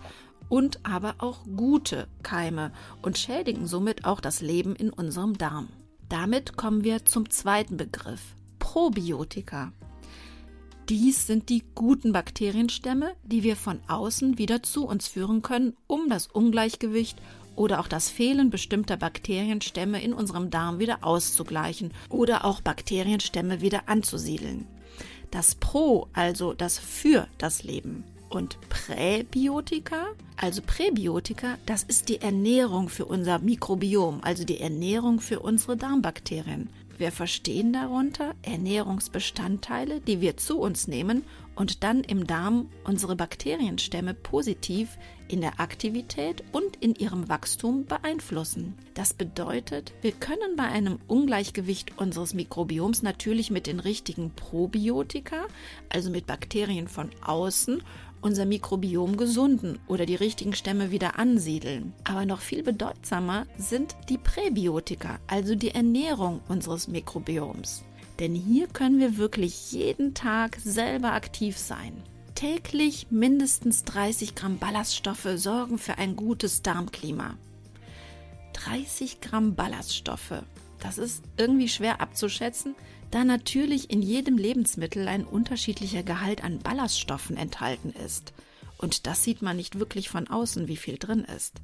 und 0.50 0.86
aber 0.86 1.16
auch 1.20 1.40
gute 1.56 2.08
Keime 2.22 2.72
und 3.02 3.18
schädigen 3.18 3.66
somit 3.66 4.06
auch 4.06 4.20
das 4.20 4.42
Leben 4.42 4.76
in 4.76 4.90
unserem 4.92 5.38
Darm. 5.38 5.70
Damit 6.10 6.58
kommen 6.58 6.84
wir 6.84 7.06
zum 7.06 7.30
zweiten 7.30 7.78
Begriff, 7.78 8.36
Probiotika. 8.60 9.72
Dies 10.90 11.28
sind 11.28 11.50
die 11.50 11.64
guten 11.76 12.14
Bakterienstämme, 12.14 13.12
die 13.26 13.44
wir 13.44 13.58
von 13.58 13.82
außen 13.90 14.38
wieder 14.38 14.64
zu 14.64 14.88
uns 14.88 15.10
führen 15.10 15.42
können, 15.42 15.76
um 15.86 16.08
das 16.08 16.28
Ungleichgewicht 16.28 17.18
oder 17.58 17.82
auch 17.82 17.90
das 17.90 18.10
Fehlen 18.10 18.50
bestimmter 18.50 18.96
Bakterienstämme 18.96 20.02
in 20.02 20.14
unserem 20.14 20.50
Darm 20.50 20.80
wieder 20.80 21.00
auszugleichen 21.02 21.92
oder 22.08 22.46
auch 22.46 22.62
Bakterienstämme 22.62 23.60
wieder 23.60 23.90
anzusiedeln. 23.90 24.66
Das 25.30 25.56
Pro, 25.56 26.08
also 26.14 26.54
das 26.54 26.80
für 26.80 27.28
das 27.38 27.64
Leben. 27.64 28.06
Und 28.30 28.58
Präbiotika, 28.70 30.06
also 30.38 30.62
Präbiotika, 30.66 31.58
das 31.66 31.84
ist 31.84 32.08
die 32.08 32.22
Ernährung 32.22 32.88
für 32.88 33.04
unser 33.04 33.40
Mikrobiom, 33.40 34.20
also 34.22 34.46
die 34.46 34.62
Ernährung 34.62 35.20
für 35.20 35.42
unsere 35.42 35.76
Darmbakterien. 35.76 36.70
Wir 36.98 37.12
verstehen 37.12 37.74
darunter 37.74 38.34
Ernährungsbestandteile, 38.42 40.02
die 40.02 40.20
wir 40.20 40.38
zu 40.38 40.60
uns 40.60 40.88
nehmen 40.88 41.24
und 41.54 41.84
dann 41.84 42.04
im 42.04 42.26
Darm 42.26 42.70
unsere 42.84 43.16
Bakterienstämme 43.16 44.14
positiv 44.14 44.98
in 45.28 45.42
der 45.42 45.60
Aktivität 45.60 46.44
und 46.52 46.76
in 46.78 46.96
ihrem 46.96 47.30
Wachstum 47.30 47.86
beeinflussen. 47.86 48.76
Das 48.94 49.14
bedeutet, 49.14 49.94
wir 50.02 50.12
können 50.12 50.56
bei 50.56 50.64
einem 50.64 51.00
Ungleichgewicht 51.08 51.98
unseres 51.98 52.34
Mikrobioms 52.34 53.04
natürlich 53.04 53.52
mit 53.52 53.68
den 53.68 53.80
richtigen 53.80 54.32
Probiotika, 54.32 55.48
also 55.90 56.10
mit 56.10 56.26
Bakterien 56.26 56.88
von 56.88 57.10
außen 57.24 57.84
unser 58.22 58.46
Mikrobiom 58.46 59.18
gesunden 59.18 59.80
oder 59.88 60.06
die 60.06 60.16
richtigen 60.16 60.54
Stämme 60.54 60.92
wieder 60.92 61.20
ansiedeln. 61.20 61.94
Aber 62.04 62.26
noch 62.26 62.42
viel 62.42 62.64
bedeutsamer 62.64 63.46
sind 63.58 63.96
die 64.10 64.18
Präbiotika, 64.18 65.20
also 65.28 65.56
die 65.56 65.72
Ernährung 65.72 66.42
unseres 66.48 66.88
Mikrobioms. 66.88 67.84
Denn 68.20 68.34
hier 68.34 68.68
können 68.68 69.00
wir 69.00 69.18
wirklich 69.18 69.72
jeden 69.72 70.14
Tag 70.14 70.58
selber 70.64 71.14
aktiv 71.14 71.58
sein. 71.58 71.94
Täglich 72.36 73.08
mindestens 73.10 73.84
30 73.84 74.36
Gramm 74.36 74.58
Ballaststoffe 74.58 75.30
sorgen 75.36 75.78
für 75.78 75.98
ein 75.98 76.16
gutes 76.16 76.62
Darmklima. 76.62 77.36
30 78.54 79.22
Gramm 79.22 79.56
Ballaststoffe. 79.56 80.44
Das 80.80 80.98
ist 80.98 81.24
irgendwie 81.38 81.70
schwer 81.70 82.02
abzuschätzen, 82.02 82.76
da 83.12 83.24
natürlich 83.24 83.90
in 83.90 84.02
jedem 84.02 84.38
Lebensmittel 84.38 85.08
ein 85.08 85.26
unterschiedlicher 85.26 86.04
Gehalt 86.04 86.44
an 86.44 86.60
Ballaststoffen 86.60 87.38
enthalten 87.38 87.94
ist. 88.06 88.34
Und 88.78 89.08
das 89.08 89.24
sieht 89.24 89.42
man 89.42 89.58
nicht 89.58 89.80
wirklich 89.80 90.10
von 90.10 90.28
außen, 90.28 90.68
wie 90.68 90.78
viel 90.78 90.98
drin 90.98 91.24
ist. 91.24 91.62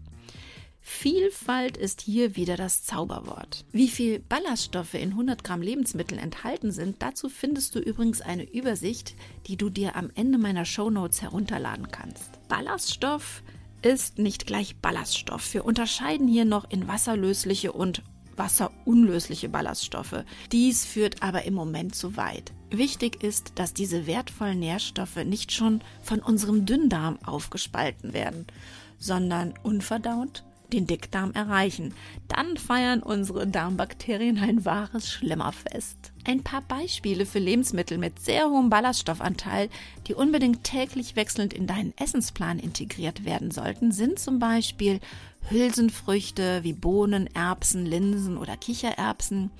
Vielfalt 0.85 1.77
ist 1.77 2.01
hier 2.01 2.35
wieder 2.35 2.57
das 2.57 2.83
Zauberwort. 2.83 3.63
Wie 3.71 3.87
viel 3.87 4.19
Ballaststoffe 4.19 4.95
in 4.95 5.11
100 5.11 5.41
Gramm 5.41 5.61
Lebensmitteln 5.61 6.19
enthalten 6.19 6.71
sind, 6.71 7.01
dazu 7.01 7.29
findest 7.29 7.73
du 7.75 7.79
übrigens 7.79 8.19
eine 8.19 8.43
Übersicht, 8.43 9.15
die 9.47 9.55
du 9.55 9.69
dir 9.69 9.95
am 9.95 10.11
Ende 10.13 10.37
meiner 10.37 10.65
Show 10.65 10.89
Notes 10.89 11.21
herunterladen 11.21 11.89
kannst. 11.89 12.45
Ballaststoff 12.49 13.43
ist 13.81 14.17
nicht 14.17 14.45
gleich 14.45 14.75
Ballaststoff. 14.77 15.53
Wir 15.53 15.63
unterscheiden 15.63 16.27
hier 16.27 16.45
noch 16.45 16.69
in 16.69 16.87
wasserlösliche 16.87 17.71
und 17.71 18.01
wasserunlösliche 18.37 19.49
Ballaststoffe. 19.49 20.23
Dies 20.51 20.85
führt 20.85 21.21
aber 21.21 21.43
im 21.43 21.53
Moment 21.53 21.95
zu 21.95 22.17
weit. 22.17 22.51
Wichtig 22.69 23.23
ist, 23.23 23.53
dass 23.55 23.73
diese 23.73 24.07
wertvollen 24.07 24.59
Nährstoffe 24.59 25.17
nicht 25.17 25.51
schon 25.51 25.81
von 26.01 26.19
unserem 26.19 26.65
Dünndarm 26.65 27.19
aufgespalten 27.25 28.13
werden, 28.13 28.47
sondern 28.97 29.53
unverdaut 29.63 30.43
den 30.73 30.87
Dickdarm 30.87 31.31
erreichen. 31.31 31.93
Dann 32.27 32.57
feiern 32.57 33.01
unsere 33.01 33.47
Darmbakterien 33.47 34.39
ein 34.39 34.65
wahres 34.65 35.09
Schlemmerfest. 35.09 36.11
Ein 36.25 36.43
paar 36.43 36.61
Beispiele 36.61 37.25
für 37.25 37.39
Lebensmittel 37.39 37.97
mit 37.97 38.19
sehr 38.19 38.49
hohem 38.49 38.69
Ballaststoffanteil, 38.69 39.69
die 40.07 40.13
unbedingt 40.13 40.63
täglich 40.63 41.15
wechselnd 41.15 41.53
in 41.53 41.67
deinen 41.67 41.93
Essensplan 41.97 42.59
integriert 42.59 43.25
werden 43.25 43.51
sollten, 43.51 43.91
sind 43.91 44.19
zum 44.19 44.39
Beispiel 44.39 44.99
Hülsenfrüchte 45.49 46.63
wie 46.63 46.73
Bohnen, 46.73 47.27
Erbsen, 47.35 47.85
Linsen 47.85 48.37
oder 48.37 48.57
Kichererbsen, 48.57 49.51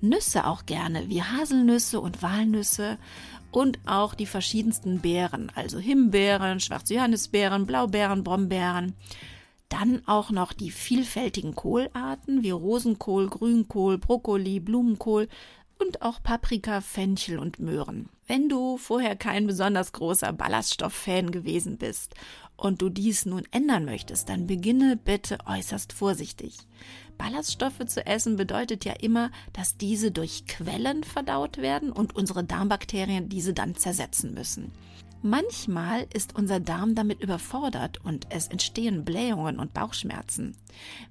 Nüsse 0.00 0.46
auch 0.46 0.64
gerne 0.64 1.08
wie 1.08 1.22
Haselnüsse 1.22 2.00
und 2.00 2.22
Walnüsse 2.22 2.98
und 3.50 3.78
auch 3.86 4.14
die 4.14 4.26
verschiedensten 4.26 5.00
Beeren, 5.00 5.50
also 5.54 5.78
Himbeeren, 5.78 6.60
schwarze 6.60 6.94
Johannisbeeren, 6.94 7.66
Blaubeeren, 7.66 8.24
Brombeeren. 8.24 8.94
Dann 9.70 10.02
auch 10.06 10.30
noch 10.30 10.52
die 10.52 10.70
vielfältigen 10.70 11.54
Kohlarten 11.54 12.42
wie 12.42 12.50
Rosenkohl, 12.50 13.30
Grünkohl, 13.30 13.96
Brokkoli, 13.98 14.60
Blumenkohl 14.60 15.28
und 15.78 16.02
auch 16.02 16.22
Paprika, 16.22 16.80
Fenchel 16.80 17.38
und 17.38 17.58
Möhren. 17.60 18.08
Wenn 18.26 18.48
du 18.48 18.76
vorher 18.76 19.16
kein 19.16 19.46
besonders 19.46 19.92
großer 19.92 20.32
Ballaststofffan 20.32 21.30
gewesen 21.30 21.78
bist 21.78 22.14
und 22.56 22.82
du 22.82 22.90
dies 22.90 23.26
nun 23.26 23.44
ändern 23.52 23.84
möchtest, 23.84 24.28
dann 24.28 24.46
beginne 24.46 24.96
bitte 24.96 25.38
äußerst 25.46 25.92
vorsichtig. 25.92 26.58
Ballaststoffe 27.16 27.84
zu 27.86 28.04
essen 28.06 28.36
bedeutet 28.36 28.84
ja 28.84 28.92
immer, 28.94 29.30
dass 29.52 29.76
diese 29.76 30.10
durch 30.10 30.46
Quellen 30.46 31.04
verdaut 31.04 31.58
werden 31.58 31.92
und 31.92 32.16
unsere 32.16 32.44
Darmbakterien 32.44 33.28
diese 33.28 33.54
dann 33.54 33.76
zersetzen 33.76 34.34
müssen. 34.34 34.72
Manchmal 35.22 36.06
ist 36.14 36.34
unser 36.34 36.60
Darm 36.60 36.94
damit 36.94 37.20
überfordert 37.20 38.02
und 38.04 38.26
es 38.30 38.48
entstehen 38.48 39.04
Blähungen 39.04 39.58
und 39.58 39.74
Bauchschmerzen. 39.74 40.56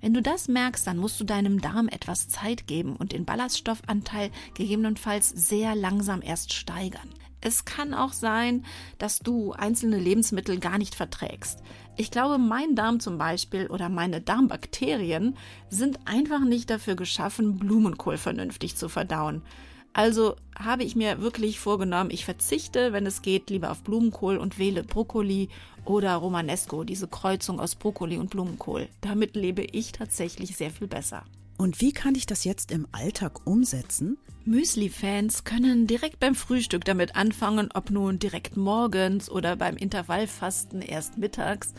Wenn 0.01 0.15
du 0.15 0.21
das 0.23 0.47
merkst, 0.47 0.87
dann 0.87 0.97
musst 0.97 1.19
du 1.19 1.25
deinem 1.25 1.61
Darm 1.61 1.87
etwas 1.87 2.27
Zeit 2.27 2.65
geben 2.65 2.95
und 2.95 3.11
den 3.11 3.25
Ballaststoffanteil 3.25 4.31
gegebenenfalls 4.55 5.29
sehr 5.29 5.75
langsam 5.75 6.23
erst 6.23 6.53
steigern. 6.53 7.09
Es 7.41 7.65
kann 7.65 7.93
auch 7.93 8.11
sein, 8.11 8.65
dass 8.97 9.19
du 9.19 9.53
einzelne 9.53 9.97
Lebensmittel 9.99 10.59
gar 10.59 10.79
nicht 10.79 10.95
verträgst. 10.95 11.61
Ich 11.95 12.09
glaube, 12.09 12.39
mein 12.39 12.75
Darm 12.75 12.99
zum 12.99 13.17
Beispiel 13.17 13.67
oder 13.67 13.89
meine 13.89 14.21
Darmbakterien 14.21 15.37
sind 15.69 15.99
einfach 16.05 16.43
nicht 16.43 16.69
dafür 16.69 16.95
geschaffen, 16.95 17.57
Blumenkohl 17.57 18.17
vernünftig 18.17 18.75
zu 18.75 18.89
verdauen. 18.89 19.43
Also 19.93 20.36
habe 20.58 20.84
ich 20.84 20.96
mir 20.96 21.22
wirklich 21.22 21.60
vorgenommen, 21.60 22.12
ich 22.12 22.25
verzichte, 22.25 22.93
wenn 22.93 23.05
es 23.05 23.22
geht, 23.22 23.50
lieber 23.50 23.72
auf 23.72 23.81
Blumenkohl 23.81 24.38
und 24.38 24.60
wähle 24.60 24.84
Brokkoli 24.84 25.50
oder 25.86 26.15
Romanesco, 26.15 26.84
diese 26.84 27.08
Kreuzung 27.08 27.60
aus 27.60 27.75
Brokkoli 27.75 28.17
und 28.17 28.29
Blumenkohl. 28.29 28.88
Damit 29.01 29.36
lebe 29.36 29.63
ich 29.63 29.91
tatsächlich 29.91 30.55
sehr 30.55 30.72
viel 30.72 30.88
besser. 30.88 31.24
Und 31.58 31.81
wie 31.81 31.91
kann 31.91 32.15
ich 32.15 32.25
das 32.25 32.46
jetzt 32.46 32.72
im 32.72 32.88
Alltag 32.93 33.46
umsetzen? 33.46 34.17
Müsli-Fans 34.46 35.43
können 35.43 35.88
direkt 35.88 36.19
beim 36.19 36.34
Frühstück 36.34 36.86
damit 36.86 37.15
anfangen, 37.15 37.69
ob 37.74 37.91
nun 37.91 38.17
direkt 38.17 38.55
morgens 38.55 39.29
oder 39.29 39.55
beim 39.58 39.75
Intervallfasten 39.75 40.81
erst 40.81 41.17
mittags 41.17 41.74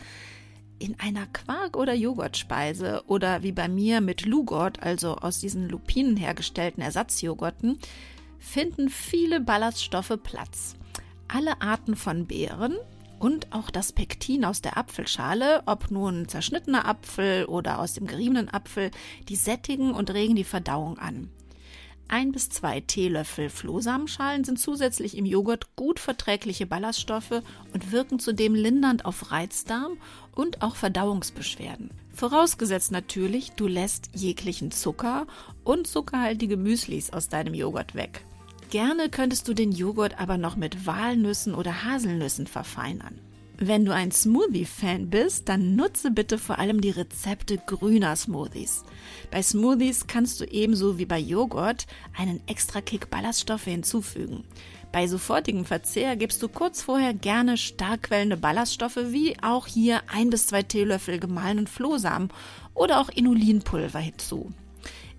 in 0.81 0.99
einer 0.99 1.27
Quark- 1.27 1.77
oder 1.77 1.93
Joghurtspeise 1.93 3.03
oder 3.05 3.43
wie 3.43 3.51
bei 3.51 3.67
mir 3.67 4.01
mit 4.01 4.25
Lugort, 4.25 4.81
also 4.81 5.15
aus 5.15 5.39
diesen 5.39 5.69
Lupinen 5.69 6.17
hergestellten 6.17 6.81
Ersatzjoghurten, 6.81 7.77
finden 8.39 8.89
viele 8.89 9.39
Ballaststoffe 9.39 10.17
Platz. 10.23 10.75
Alle 11.27 11.61
Arten 11.61 11.95
von 11.95 12.25
Beeren 12.25 12.75
und 13.19 13.53
auch 13.53 13.69
das 13.69 13.93
Pektin 13.93 14.43
aus 14.43 14.61
der 14.61 14.77
Apfelschale, 14.77 15.61
ob 15.67 15.91
nun 15.91 16.27
zerschnittener 16.27 16.87
Apfel 16.87 17.45
oder 17.45 17.79
aus 17.79 17.93
dem 17.93 18.07
geriebenen 18.07 18.51
Apfel, 18.51 18.89
die 19.29 19.35
sättigen 19.35 19.93
und 19.93 20.11
regen 20.11 20.35
die 20.35 20.43
Verdauung 20.43 20.97
an. 20.97 21.29
Ein 22.07 22.31
bis 22.31 22.49
zwei 22.49 22.81
Teelöffel 22.81 23.49
Flohsamenschalen 23.49 24.43
sind 24.43 24.59
zusätzlich 24.59 25.17
im 25.17 25.25
Joghurt 25.25 25.75
gut 25.75 25.99
verträgliche 25.99 26.65
Ballaststoffe 26.65 27.41
und 27.73 27.91
wirken 27.91 28.19
zudem 28.19 28.53
lindernd 28.53 29.05
auf 29.05 29.31
Reizdarm 29.31 29.97
und 30.35 30.61
auch 30.61 30.75
Verdauungsbeschwerden. 30.75 31.91
Vorausgesetzt 32.13 32.91
natürlich, 32.91 33.53
du 33.53 33.67
lässt 33.67 34.09
jeglichen 34.13 34.71
Zucker 34.71 35.25
und 35.63 35.87
zuckerhaltige 35.87 36.57
Müslis 36.57 37.11
aus 37.11 37.29
deinem 37.29 37.53
Joghurt 37.53 37.95
weg. 37.95 38.25
Gerne 38.69 39.09
könntest 39.09 39.47
du 39.47 39.53
den 39.53 39.71
Joghurt 39.71 40.19
aber 40.19 40.37
noch 40.37 40.55
mit 40.55 40.85
Walnüssen 40.85 41.55
oder 41.55 41.83
Haselnüssen 41.83 42.47
verfeinern. 42.47 43.19
Wenn 43.63 43.85
du 43.85 43.93
ein 43.93 44.11
Smoothie-Fan 44.11 45.11
bist, 45.11 45.47
dann 45.47 45.75
nutze 45.75 46.09
bitte 46.09 46.39
vor 46.39 46.57
allem 46.57 46.81
die 46.81 46.89
Rezepte 46.89 47.59
grüner 47.59 48.15
Smoothies. 48.15 48.83
Bei 49.29 49.43
Smoothies 49.43 50.07
kannst 50.07 50.41
du 50.41 50.45
ebenso 50.45 50.97
wie 50.97 51.05
bei 51.05 51.19
Joghurt 51.19 51.85
einen 52.17 52.41
extra 52.47 52.81
Kick 52.81 53.11
Ballaststoffe 53.11 53.65
hinzufügen. 53.65 54.45
Bei 54.91 55.05
sofortigem 55.05 55.63
Verzehr 55.63 56.15
gibst 56.15 56.41
du 56.41 56.47
kurz 56.49 56.81
vorher 56.81 57.13
gerne 57.13 57.55
stark 57.55 58.01
quellende 58.01 58.35
Ballaststoffe 58.35 58.97
wie 59.09 59.35
auch 59.43 59.67
hier 59.67 60.01
ein 60.11 60.31
bis 60.31 60.47
zwei 60.47 60.63
Teelöffel 60.63 61.19
gemahlenen 61.19 61.67
Flohsamen 61.67 62.29
oder 62.73 62.99
auch 62.99 63.09
Inulinpulver 63.09 63.99
hinzu. 63.99 64.51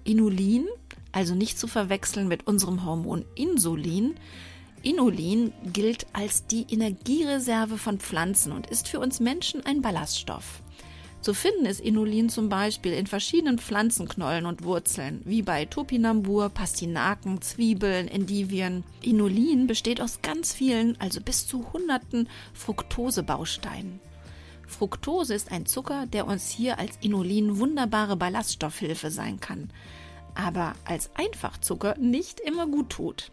Inulin 0.03 0.67
also 1.13 1.35
nicht 1.35 1.59
zu 1.59 1.69
verwechseln 1.69 2.27
mit 2.27 2.47
unserem 2.47 2.85
Hormon 2.85 3.25
Insulin. 3.35 4.15
Inulin 4.83 5.53
gilt 5.73 6.07
als 6.12 6.47
die 6.47 6.67
Energiereserve 6.69 7.79
von 7.79 7.99
Pflanzen 7.99 8.53
und 8.53 8.67
ist 8.67 8.89
für 8.89 9.01
uns 9.01 9.21
Menschen 9.21 9.65
ein 9.65 9.83
Ballaststoff. 9.83 10.62
Zu 11.21 11.35
finden 11.35 11.67
ist 11.67 11.81
Inulin 11.81 12.29
zum 12.29 12.49
Beispiel 12.49 12.93
in 12.93 13.07
verschiedenen 13.07 13.59
Pflanzenknollen 13.59 14.45
und 14.45 14.65
Wurzeln, 14.65 15.23
wie 15.25 15.43
bei 15.43 15.67
Topinambur, 15.67 16.49
Pastinaken, 16.49 17.41
Zwiebeln, 17.41 18.09
Endivien. 18.09 18.83
Inulin 19.03 19.69
besteht 19.69 20.01
aus 20.01 20.21
ganz 20.23 20.53
vielen, 20.53 21.01
also 21.01 21.21
bis 21.21 21.47
zu 21.47 21.73
hunderten 21.73 22.29
Fructosebausteinen. 22.55 24.01
Fructose 24.67 25.35
ist 25.35 25.53
ein 25.53 25.67
Zucker, 25.67 26.07
der 26.07 26.27
uns 26.27 26.51
hier 26.51 26.79
als 26.81 26.97
Inulin 27.03 27.59
wunderbare 27.59 28.17
Ballaststoffhilfe 28.17 29.11
sein 29.11 29.39
kann 29.39 29.71
aber 30.35 30.75
als 30.85 31.11
Einfachzucker 31.15 31.97
nicht 31.99 32.41
immer 32.41 32.67
gut 32.67 32.91
tut. 32.91 33.33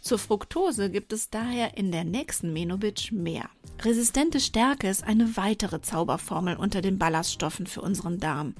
Zur 0.00 0.18
Fructose 0.18 0.90
gibt 0.90 1.12
es 1.12 1.28
daher 1.28 1.76
in 1.76 1.92
der 1.92 2.04
nächsten 2.04 2.54
Menobitch 2.54 3.12
mehr. 3.12 3.50
Resistente 3.82 4.40
Stärke 4.40 4.88
ist 4.88 5.04
eine 5.04 5.36
weitere 5.36 5.82
Zauberformel 5.82 6.56
unter 6.56 6.80
den 6.80 6.98
Ballaststoffen 6.98 7.66
für 7.66 7.82
unseren 7.82 8.18
Darm. 8.18 8.54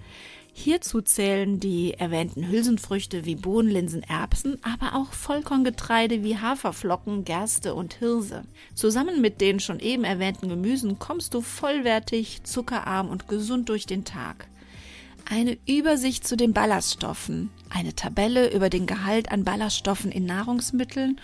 Hierzu 0.53 1.01
zählen 1.01 1.59
die 1.59 1.95
erwähnten 1.95 2.49
Hülsenfrüchte 2.49 3.25
wie 3.25 3.37
Bohnen, 3.37 3.71
Linsen, 3.71 4.03
Erbsen, 4.03 4.59
aber 4.63 4.97
auch 4.97 5.13
Vollkorngetreide 5.13 6.23
wie 6.23 6.37
Haferflocken, 6.37 7.25
Gerste 7.25 7.75
und 7.75 7.95
Hirse. 7.95 8.43
Zusammen 8.75 9.23
mit 9.23 9.41
den 9.41 9.61
schon 9.61 9.81
eben 9.81 10.05
erwähnten 10.05 10.49
Gemüsen 10.49 10.99
kommst 10.99 11.33
du 11.33 11.41
vollwertig, 11.41 12.43
zuckerarm 12.45 13.09
und 13.09 13.29
gesund 13.29 13.71
durch 13.71 13.87
den 13.87 14.05
Tag 14.05 14.50
eine 15.31 15.57
Übersicht 15.67 16.27
zu 16.27 16.37
den 16.37 16.53
Ballaststoffen, 16.53 17.51
eine 17.71 17.95
Tabelle 17.95 18.53
über 18.53 18.69
den 18.69 18.87
Gehalt 18.87 19.31
an 19.31 19.45
Ballaststoffen 19.45 20.11
in 20.11 20.27
Nahrungsmitteln 20.27 21.21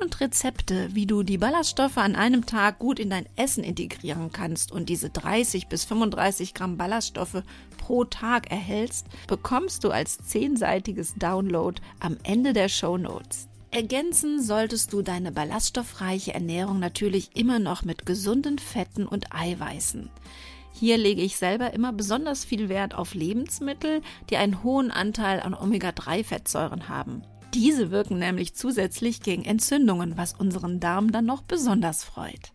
und 0.00 0.20
Rezepte, 0.20 0.88
wie 0.94 1.04
du 1.04 1.24
die 1.24 1.36
Ballaststoffe 1.36 1.98
an 1.98 2.14
einem 2.14 2.46
Tag 2.46 2.78
gut 2.78 3.00
in 3.00 3.10
dein 3.10 3.26
Essen 3.34 3.64
integrieren 3.64 4.30
kannst 4.30 4.70
und 4.70 4.88
diese 4.88 5.10
30 5.10 5.66
bis 5.66 5.84
35 5.84 6.54
Gramm 6.54 6.76
Ballaststoffe 6.76 7.42
pro 7.76 8.04
Tag 8.04 8.52
erhältst, 8.52 9.08
bekommst 9.26 9.82
du 9.82 9.90
als 9.90 10.18
zehnseitiges 10.18 11.14
Download 11.16 11.82
am 11.98 12.18
Ende 12.22 12.52
der 12.52 12.68
Show 12.68 12.98
Notes. 12.98 13.48
Ergänzen 13.72 14.40
solltest 14.40 14.92
du 14.92 15.02
deine 15.02 15.32
ballaststoffreiche 15.32 16.34
Ernährung 16.34 16.78
natürlich 16.78 17.30
immer 17.34 17.58
noch 17.58 17.82
mit 17.84 18.06
gesunden 18.06 18.60
Fetten 18.60 19.06
und 19.06 19.34
Eiweißen. 19.34 20.08
Hier 20.72 20.96
lege 20.96 21.22
ich 21.22 21.36
selber 21.36 21.72
immer 21.74 21.92
besonders 21.92 22.44
viel 22.44 22.68
Wert 22.68 22.94
auf 22.94 23.14
Lebensmittel, 23.14 24.00
die 24.30 24.36
einen 24.36 24.62
hohen 24.62 24.90
Anteil 24.90 25.40
an 25.40 25.54
Omega-3-Fettsäuren 25.54 26.88
haben. 26.88 27.22
Diese 27.54 27.90
wirken 27.90 28.18
nämlich 28.18 28.54
zusätzlich 28.54 29.22
gegen 29.22 29.44
Entzündungen, 29.44 30.16
was 30.16 30.34
unseren 30.34 30.78
Darm 30.78 31.10
dann 31.10 31.26
noch 31.26 31.42
besonders 31.42 32.04
freut. 32.04 32.52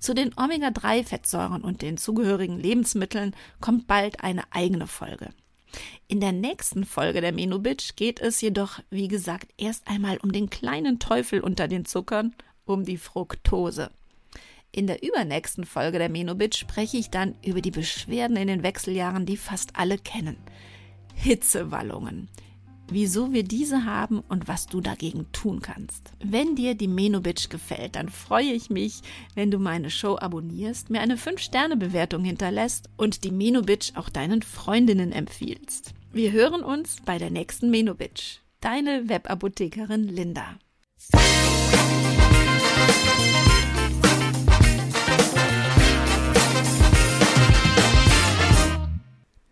Zu 0.00 0.12
den 0.12 0.32
Omega-3-Fettsäuren 0.36 1.62
und 1.62 1.80
den 1.80 1.96
zugehörigen 1.96 2.58
Lebensmitteln 2.58 3.34
kommt 3.60 3.86
bald 3.86 4.22
eine 4.22 4.42
eigene 4.50 4.86
Folge. 4.86 5.30
In 6.08 6.20
der 6.20 6.32
nächsten 6.32 6.84
Folge 6.84 7.20
der 7.20 7.32
Menobitch 7.32 7.96
geht 7.96 8.20
es 8.20 8.40
jedoch, 8.40 8.80
wie 8.90 9.08
gesagt, 9.08 9.52
erst 9.56 9.88
einmal 9.88 10.18
um 10.18 10.32
den 10.32 10.50
kleinen 10.50 10.98
Teufel 10.98 11.40
unter 11.40 11.68
den 11.68 11.84
Zuckern, 11.84 12.34
um 12.64 12.84
die 12.84 12.98
Fructose. 12.98 13.90
In 14.74 14.88
der 14.88 15.04
übernächsten 15.04 15.64
Folge 15.64 15.98
der 16.00 16.08
Menobit 16.08 16.56
spreche 16.56 16.96
ich 16.96 17.08
dann 17.08 17.36
über 17.44 17.60
die 17.60 17.70
Beschwerden 17.70 18.36
in 18.36 18.48
den 18.48 18.64
Wechseljahren, 18.64 19.24
die 19.24 19.36
fast 19.36 19.76
alle 19.76 19.98
kennen. 19.98 20.36
Hitzewallungen. 21.14 22.28
Wieso 22.88 23.32
wir 23.32 23.44
diese 23.44 23.84
haben 23.84 24.18
und 24.28 24.48
was 24.48 24.66
du 24.66 24.80
dagegen 24.80 25.30
tun 25.30 25.62
kannst. 25.62 26.10
Wenn 26.18 26.56
dir 26.56 26.74
die 26.74 26.88
Menobitch 26.88 27.50
gefällt, 27.50 27.94
dann 27.94 28.08
freue 28.08 28.50
ich 28.50 28.68
mich, 28.68 29.02
wenn 29.36 29.52
du 29.52 29.60
meine 29.60 29.90
Show 29.90 30.16
abonnierst, 30.16 30.90
mir 30.90 31.02
eine 31.02 31.14
5-Sterne-Bewertung 31.14 32.24
hinterlässt 32.24 32.90
und 32.96 33.22
die 33.22 33.30
Menobitch 33.30 33.92
auch 33.94 34.08
deinen 34.08 34.42
Freundinnen 34.42 35.12
empfiehlst. 35.12 35.94
Wir 36.12 36.32
hören 36.32 36.64
uns 36.64 36.96
bei 37.04 37.18
der 37.18 37.30
nächsten 37.30 37.70
Menobitch. 37.70 38.40
Deine 38.60 39.08
Webapothekerin 39.08 40.08
Linda. 40.08 40.56